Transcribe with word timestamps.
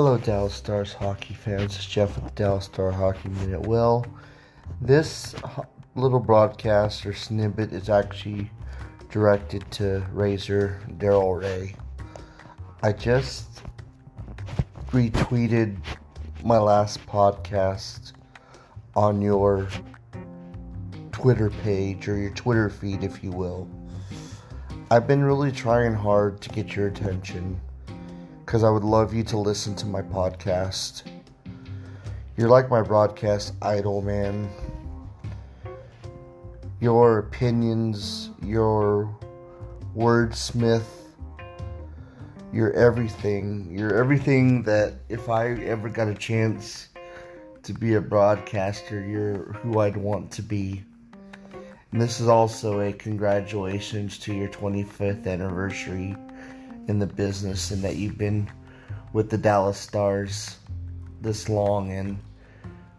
Hello, 0.00 0.16
Dallas 0.16 0.54
Stars 0.54 0.92
hockey 0.92 1.34
fans. 1.34 1.74
It's 1.74 1.84
Jeff 1.84 2.14
with 2.14 2.26
the 2.26 2.30
Dallas 2.30 2.66
Star 2.66 2.92
Hockey 2.92 3.30
Minute. 3.30 3.62
Well, 3.62 4.06
this 4.80 5.34
little 5.96 6.20
broadcast 6.20 7.04
or 7.04 7.12
snippet 7.12 7.72
is 7.72 7.90
actually 7.90 8.48
directed 9.10 9.68
to 9.72 10.06
Razor 10.12 10.80
Daryl 10.98 11.42
Reaugh. 11.42 11.74
I 12.80 12.92
just 12.92 13.64
retweeted 14.92 15.76
my 16.44 16.58
last 16.58 17.04
podcast 17.04 18.12
on 18.94 19.20
your 19.20 19.66
Twitter 21.10 21.50
page 21.50 22.06
or 22.06 22.16
your 22.16 22.30
Twitter 22.34 22.70
feed, 22.70 23.02
if 23.02 23.24
you 23.24 23.32
will. 23.32 23.68
I've 24.92 25.08
been 25.08 25.24
really 25.24 25.50
trying 25.50 25.94
hard 25.94 26.40
to 26.42 26.50
get 26.50 26.76
your 26.76 26.86
attention 26.86 27.60
because 28.48 28.64
I 28.64 28.70
would 28.70 28.82
love 28.82 29.12
you 29.12 29.22
to 29.24 29.36
listen 29.36 29.74
to 29.74 29.84
my 29.84 30.00
podcast. 30.00 31.02
You're 32.38 32.48
like 32.48 32.70
my 32.70 32.80
broadcast 32.80 33.52
idol, 33.60 34.00
man. 34.00 34.48
Your 36.80 37.18
opinions, 37.18 38.30
your 38.42 39.14
wordsmith, 39.94 40.86
your 42.50 42.72
everything. 42.72 43.68
You're 43.70 43.94
everything 43.94 44.62
that 44.62 44.94
if 45.10 45.28
I 45.28 45.50
ever 45.50 45.90
got 45.90 46.08
a 46.08 46.14
chance 46.14 46.88
to 47.64 47.74
be 47.74 47.96
a 47.96 48.00
broadcaster, 48.00 49.04
you're 49.06 49.52
who 49.60 49.80
I'd 49.80 49.98
want 49.98 50.30
to 50.30 50.42
be. 50.42 50.82
And 51.92 52.00
this 52.00 52.18
is 52.18 52.28
also 52.28 52.80
a 52.80 52.94
congratulations 52.94 54.16
to 54.20 54.32
your 54.32 54.48
25th 54.48 55.26
anniversary 55.26 56.16
in 56.88 56.98
the 56.98 57.06
business 57.06 57.70
and 57.70 57.82
that 57.82 57.96
you've 57.96 58.18
been 58.18 58.50
with 59.12 59.30
the 59.30 59.38
Dallas 59.38 59.78
Stars 59.78 60.56
this 61.20 61.48
long 61.48 61.92
and 61.92 62.18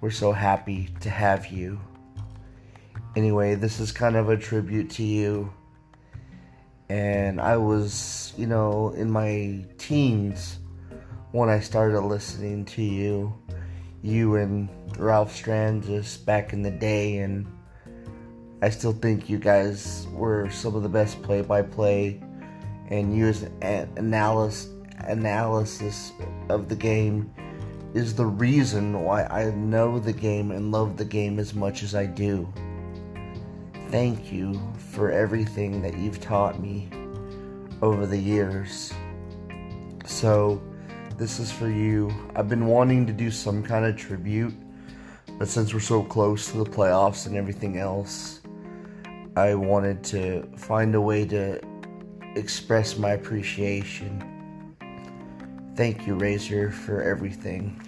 we're 0.00 0.10
so 0.10 0.32
happy 0.32 0.88
to 1.00 1.10
have 1.10 1.48
you. 1.48 1.80
Anyway, 3.16 3.54
this 3.54 3.80
is 3.80 3.92
kind 3.92 4.16
of 4.16 4.28
a 4.28 4.36
tribute 4.36 4.90
to 4.90 5.02
you. 5.02 5.52
And 6.88 7.40
I 7.40 7.56
was, 7.56 8.32
you 8.36 8.46
know, 8.46 8.90
in 8.96 9.10
my 9.10 9.64
teens 9.78 10.58
when 11.32 11.48
I 11.48 11.60
started 11.60 12.00
listening 12.00 12.64
to 12.66 12.82
you, 12.82 13.34
you 14.02 14.36
and 14.36 14.68
Ralph 14.98 15.32
Strangis 15.32 16.24
back 16.24 16.52
in 16.52 16.62
the 16.62 16.70
day, 16.70 17.18
and 17.18 17.46
I 18.62 18.70
still 18.70 18.92
think 18.92 19.28
you 19.28 19.38
guys 19.38 20.06
were 20.12 20.50
some 20.50 20.74
of 20.74 20.82
the 20.82 20.88
best 20.88 21.22
play 21.22 21.42
by 21.42 21.62
play 21.62 22.20
and 22.90 23.14
an 23.62 23.88
analysis 23.96 24.68
analysis 25.04 26.12
of 26.48 26.68
the 26.68 26.76
game 26.76 27.32
is 27.94 28.14
the 28.14 28.26
reason 28.26 29.02
why 29.02 29.24
I 29.24 29.50
know 29.50 29.98
the 29.98 30.12
game 30.12 30.50
and 30.50 30.70
love 30.70 30.96
the 30.96 31.04
game 31.04 31.38
as 31.38 31.54
much 31.54 31.82
as 31.82 31.94
I 31.94 32.06
do. 32.06 32.52
Thank 33.88 34.32
you 34.32 34.60
for 34.92 35.10
everything 35.10 35.82
that 35.82 35.96
you've 35.98 36.20
taught 36.20 36.60
me 36.60 36.88
over 37.82 38.06
the 38.06 38.18
years. 38.18 38.92
So, 40.04 40.62
this 41.16 41.38
is 41.38 41.50
for 41.50 41.68
you. 41.68 42.12
I've 42.36 42.48
been 42.48 42.66
wanting 42.66 43.06
to 43.06 43.12
do 43.12 43.30
some 43.30 43.62
kind 43.62 43.84
of 43.84 43.96
tribute, 43.96 44.54
but 45.38 45.48
since 45.48 45.74
we're 45.74 45.80
so 45.80 46.02
close 46.02 46.50
to 46.52 46.58
the 46.58 46.64
playoffs 46.64 47.26
and 47.26 47.36
everything 47.36 47.78
else, 47.78 48.40
I 49.36 49.54
wanted 49.54 50.04
to 50.04 50.48
find 50.56 50.94
a 50.94 51.00
way 51.00 51.26
to 51.26 51.60
express 52.36 52.96
my 52.96 53.12
appreciation. 53.12 54.22
Thank 55.76 56.06
you, 56.06 56.14
Razor, 56.14 56.70
for 56.70 57.02
everything. 57.02 57.80